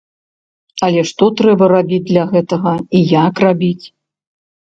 Але 0.85 1.01
што 1.09 1.27
трэба 1.41 1.67
рабіць 1.73 1.99
для 2.07 2.23
гэтага, 2.31 2.73
і 3.01 3.03
як 3.27 3.43
рабіць? 3.45 3.85